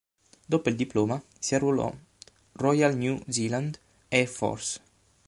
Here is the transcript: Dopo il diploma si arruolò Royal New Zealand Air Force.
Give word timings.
Dopo 0.47 0.69
il 0.69 0.75
diploma 0.75 1.21
si 1.37 1.53
arruolò 1.53 1.95
Royal 2.53 2.97
New 2.97 3.21
Zealand 3.27 3.79
Air 4.09 4.25
Force. 4.27 4.81